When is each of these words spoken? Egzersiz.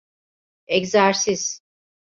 Egzersiz. 0.77 1.61